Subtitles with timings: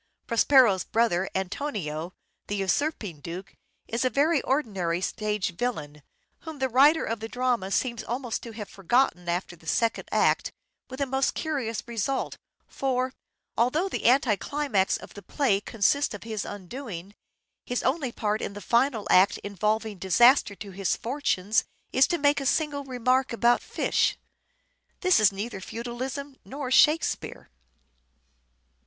[0.25, 2.15] Prospero's brother, Antonio,
[2.47, 3.53] the usurping duke,
[3.87, 6.01] is a very ordinary stage villain,
[6.39, 9.55] whom the writer of the drama seems 'THE TEMPEST' 519 almost to have forgotten after
[9.55, 10.51] the second act,
[10.89, 13.13] with a most curious result; for,
[13.55, 17.13] although the anti climax of the play consists in his undoing,
[17.63, 21.63] his only part in the final act involving disaster to his fortunes,
[21.93, 24.17] is to make a single remark— about fish.
[25.01, 27.51] This is neither feudalism nor" Shakespeare."